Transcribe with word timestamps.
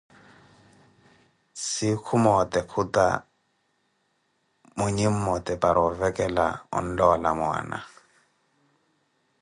Sikhu 1.69 2.15
moote 2.23 2.59
khuta 2.71 3.05
monye 4.77 5.05
mmote 5.15 5.53
para 5.61 5.79
ovekela 5.87 6.45
onloola 6.77 7.29
mwaana. 7.39 7.77